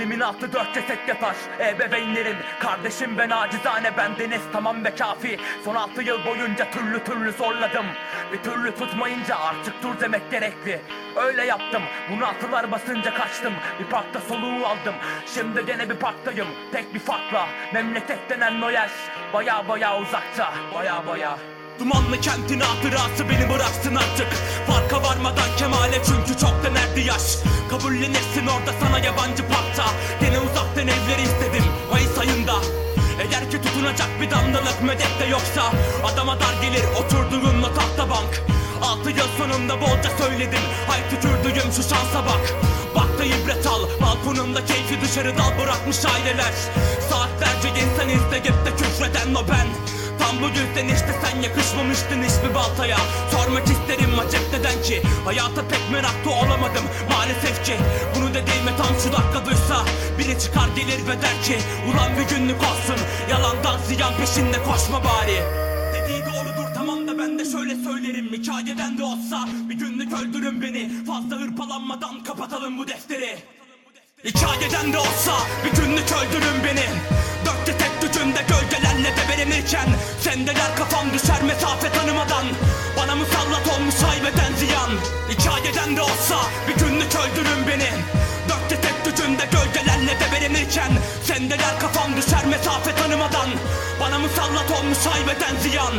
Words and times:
Elimin 0.00 0.20
altı 0.20 0.52
dört 0.52 0.74
ceset 0.74 1.08
yatar 1.08 1.36
Ebeveynlerim 1.60 2.36
Kardeşim 2.60 3.18
ben 3.18 3.30
acizane 3.30 3.96
bendeniz 3.96 4.40
tamam 4.52 4.84
ve 4.84 4.94
kafi. 4.94 5.38
Son 5.64 5.74
altı 5.74 6.02
yıl 6.02 6.24
boyunca 6.24 6.70
türlü 6.70 7.04
türlü 7.04 7.32
zorladım. 7.32 7.86
Bir 8.32 8.42
türlü 8.42 8.74
tutmayınca 8.74 9.36
artık 9.36 9.82
dur 9.82 10.00
demek 10.00 10.30
gerekli. 10.30 10.80
Öyle 11.16 11.44
yaptım 11.44 11.82
bunu 12.10 12.26
atılar 12.26 12.72
basınca 12.72 13.14
kaçtım. 13.14 13.52
Bir 13.80 13.84
parkta 13.84 14.20
soluğu 14.20 14.66
aldım 14.66 14.94
Şimdi 15.34 15.66
gene 15.66 15.90
bir 15.90 15.96
parktayım. 15.96 16.48
Tek 16.72 16.94
bir 16.94 17.00
farkla 17.00 17.48
Memleket 17.74 18.30
denen 18.30 18.62
o 18.62 18.70
yer 18.70 18.90
Baya 19.32 19.68
baya 19.68 19.98
uzakta 19.98 20.52
Baya 20.74 21.06
baya 21.06 21.38
Dumanlı 21.80 22.20
kentin 22.20 22.60
hatırası 22.60 23.28
beni 23.28 23.48
bıraksın 23.48 23.94
artık. 23.94 24.28
Farka 24.66 25.02
varmadan 25.02 25.56
kemale 25.56 26.02
çünkü 26.06 26.40
çok 26.40 26.64
denerdi 26.64 27.00
yaş. 27.00 27.22
Kabullenirsin 27.70 28.46
orada 28.46 28.72
sana 28.80 28.98
yabancı 28.98 29.42
parkta 29.48 29.84
Gene 30.20 30.38
uzaktan 30.38 30.88
evleri 30.88 31.22
istedim 31.22 31.64
Mayıs 31.90 32.18
ayında. 32.18 32.54
Eğer 33.20 33.50
ki 33.50 33.62
tutunacak 33.62 34.08
bir 34.20 34.30
damlalık 34.30 34.82
medet 34.82 35.20
de 35.20 35.24
yoksa 35.30 35.72
Adama 36.04 36.40
dar 36.40 36.54
gelir 36.62 36.84
oturduğunla 37.00 37.74
tahta 37.74 38.10
bank. 38.10 38.42
Altı 38.82 39.10
yıl 39.10 39.28
sonunda 39.38 39.80
bolca 39.80 40.10
söyledim 40.18 40.64
Hay 40.88 41.00
tükürdüğüm 41.10 41.72
şu 41.72 41.82
şansa 41.82 42.20
bak. 42.26 42.54
Bak 42.96 43.18
da 43.18 43.24
ibret 43.24 43.66
al 43.66 43.82
Balkonunda 44.02 44.64
keyfi 44.64 45.00
dışarı 45.00 45.38
dal 45.38 45.58
bırakmış 45.62 46.04
aileler. 46.04 46.54
Saatlerce 47.10 47.68
insan 47.68 48.08
izleyip 48.08 48.66
de 48.66 48.76
küfreden 48.76 49.34
o 49.34 49.42
ben 49.48 49.79
Tam 50.30 50.42
bu 50.42 50.46
yüzden 50.46 50.88
işte 50.94 51.12
sen 51.22 51.42
yakışmamıştın 51.42 52.22
hiçbir 52.22 52.54
baltaya. 52.54 52.96
Sormak 53.30 53.64
isterim 53.64 54.18
acep 54.18 54.40
neden 54.52 54.82
ki? 54.82 55.02
Hayata 55.24 55.68
pek 55.68 55.80
meraklı 55.92 56.30
olamadım 56.30 56.84
maalesef 57.10 57.64
ki. 57.64 57.74
Bunu 58.16 58.28
dediğime 58.28 58.76
tam 58.76 58.94
şu 59.02 59.12
dakika 59.12 59.46
duysa 59.46 59.84
Biri 60.18 60.40
çıkar 60.40 60.68
gelir 60.76 61.00
ve 61.08 61.22
der 61.22 61.42
ki 61.42 61.58
Ulan 61.88 62.10
bir 62.18 62.36
günlük 62.36 62.60
olsun 62.62 62.96
Yalandan 63.30 63.78
ziyan 63.78 64.14
peşinde 64.16 64.58
koşma 64.62 65.04
bari. 65.04 65.38
Dediği 65.94 66.22
doğrudur 66.22 66.74
tamam 66.74 67.08
da 67.08 67.18
ben 67.18 67.38
de 67.38 67.44
şöyle 67.44 67.74
söylerim. 67.84 68.32
Hikayeden 68.32 68.98
de 68.98 69.02
olsa 69.02 69.48
bir 69.68 69.74
günlük 69.74 70.12
öldürün 70.12 70.62
beni. 70.62 71.04
Fazla 71.06 71.36
hırpalanmadan 71.36 72.24
kapatalım 72.24 72.78
bu 72.78 72.88
defteri. 72.88 73.38
Hikayeden 74.24 74.92
de 74.92 74.98
olsa 74.98 75.34
bir 75.64 75.82
günlük 75.82 76.08
öldürün 76.12 76.64
beni 76.64 77.19
Gücünde 78.12 78.42
gölgelerle 78.48 79.12
debelenirken 79.16 79.88
Sendeler 80.20 80.76
kafam 80.76 81.12
düşer 81.12 81.42
mesafe 81.42 81.92
tanımadan. 81.92 82.46
Bana 82.96 83.14
musallat 83.14 83.68
olmuş 83.78 83.94
haybeden 83.94 84.54
ziyan. 84.54 84.90
Hikayeden 85.30 85.96
de 85.96 86.02
olsa 86.02 86.36
bir 86.68 86.74
günlük 86.84 87.14
öldürün 87.14 87.66
beni. 87.68 87.90
Dörtte 88.48 88.80
tek 88.80 89.04
gücünde 89.04 89.42
gölgelerle 89.52 90.16
debelenirken 90.20 90.92
Sendeler 91.24 91.80
kafam 91.80 92.16
düşer 92.16 92.46
mesafe 92.46 92.94
tanımadan. 92.94 93.48
Bana 94.00 94.18
musallat 94.18 94.70
olmuş 94.70 94.98
haybeden 95.06 95.56
ziyan 95.62 95.94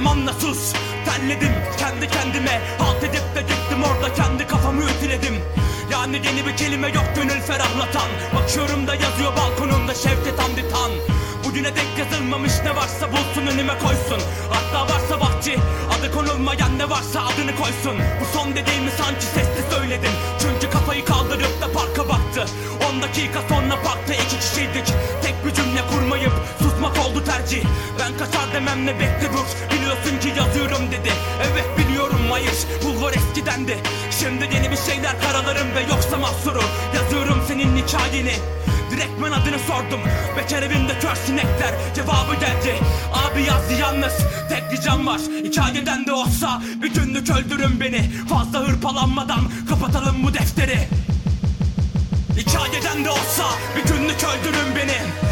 Tamam 0.00 0.26
da 0.26 0.32
sus. 0.32 0.72
Terledim 1.04 1.52
kendi 1.78 2.08
kendime. 2.08 2.60
Halt 2.78 3.04
edip 3.04 3.34
de 3.34 3.40
gittim 3.40 3.82
orada 3.82 4.14
kendi 4.14 4.46
kafamı 4.46 4.82
ütüledim. 4.82 5.34
Yani 5.92 6.16
yeni 6.26 6.46
bir 6.46 6.56
kelime 6.56 6.88
yok 6.88 7.04
gönül 7.16 7.40
ferahlatan. 7.40 8.08
Bakıyorum 8.34 8.86
da 8.86 8.94
yazıyor 8.94 9.32
balkonunda 9.36 9.94
Şevket 9.94 10.38
Hamdi 10.38 10.70
Tan. 10.72 10.90
Bugüne 11.44 11.76
denk 11.76 11.98
yazılmamış 11.98 12.52
ne 12.64 12.76
varsa 12.76 13.12
bulsun 13.12 13.46
önüme 13.54 13.78
koysun. 13.78 14.20
Hatta 14.50 14.94
varsa 14.94 15.20
bahçe 15.20 15.56
adı 15.98 16.12
konulmayan 16.12 16.78
ne 16.78 16.90
varsa 16.90 17.20
adını 17.20 17.56
koysun. 17.56 17.96
Bu 18.20 18.38
son 18.38 18.50
dediğimi 18.50 18.90
sanki 18.90 19.24
sesli 19.24 19.62
söyledim. 19.74 20.12
Çünkü 20.40 20.70
kafayı 20.70 21.04
kaldırıp 21.04 21.60
da 21.60 21.72
parka 21.72 22.08
baktı. 22.08 22.46
10 22.90 23.02
dakika 23.02 23.40
sonra 23.48 23.82
parkta 23.82 24.14
iki 24.14 24.38
kişiydik. 24.38 24.86
Tek 25.22 25.34
bir 25.44 25.54
cümle 25.54 25.82
kurmayıp 25.92 26.32
oldu 27.20 27.24
tercih. 27.24 27.64
Ben 27.98 28.18
kaçar 28.18 28.54
demem 28.54 28.86
ne 28.86 28.94
bekle 28.94 29.28
dur 29.32 29.76
Biliyorsun 29.76 30.18
ki 30.20 30.28
yazıyorum 30.38 30.90
dedi. 30.90 31.12
Evet 31.52 31.64
biliyorum 31.78 32.20
hayır 32.30 32.52
bulvar 32.84 33.12
eskidendi. 33.12 33.78
Şimdi 34.20 34.44
yeni 34.54 34.70
bir 34.70 34.76
şeyler 34.76 35.20
karalarım 35.20 35.74
ve 35.74 35.80
yoksa 35.80 36.16
mahsuru. 36.16 36.62
Yazıyorum 36.94 37.42
senin 37.48 37.76
hikayeni. 37.76 38.34
Direktmen 38.90 39.32
adını 39.32 39.58
sordum. 39.58 40.00
Bekar 40.36 40.62
evinde 40.62 40.98
kör 41.00 41.14
sinekler. 41.14 41.74
Cevabı 41.94 42.34
geldi. 42.34 42.74
Abi 43.12 43.42
yazdı 43.42 43.74
yalnız. 43.80 44.12
Tek 44.48 44.72
ricam 44.72 45.06
var. 45.06 45.20
Hikayeden 45.44 46.06
de 46.06 46.12
olsa 46.12 46.62
Bir 46.82 46.94
günlük 46.94 47.30
öldürün 47.30 47.80
beni. 47.80 48.10
Fazla 48.28 48.68
hırpalanmadan 48.68 49.40
Kapatalım 49.68 50.16
bu 50.24 50.34
defteri. 50.34 50.78
Hikayeden 52.36 53.04
de 53.04 53.10
olsa 53.10 53.44
bir 53.76 53.82
günlük 53.82 54.24
öldürün 54.24 54.76
beni 54.76 55.29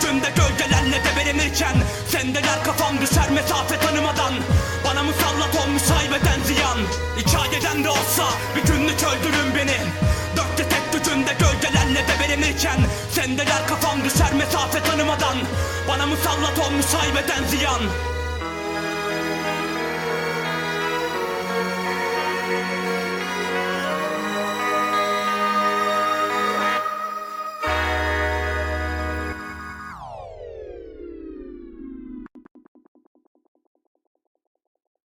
Gücünde 0.00 0.30
gölgelerle 0.36 1.00
debelenirken 1.04 1.76
Sendeler 2.08 2.64
kafam 2.64 3.00
düşer 3.00 3.30
mesafe 3.30 3.78
tanımadan. 3.80 4.34
Bana 4.84 5.02
musallat 5.02 5.56
olmuş 5.62 5.82
haybeden 5.82 6.40
ziyan. 6.44 6.78
Hikayeden 7.18 7.84
de 7.84 7.90
olsa 7.90 8.24
bir 8.56 8.72
günlük 8.72 9.02
öldürün 9.02 9.54
beni. 9.56 9.76
Dörtte 10.36 10.68
tek 10.68 10.92
gücünde 10.92 11.32
gölgelerle 11.38 12.04
debelenirken 12.08 12.78
Sendeler 13.12 13.66
kafam 13.68 14.04
düşer 14.04 14.34
mesafe 14.34 14.82
tanımadan. 14.82 15.36
Bana 15.88 16.06
musallat 16.06 16.58
olmuş 16.58 16.86
haybeden 16.86 17.44
ziyan 17.44 17.80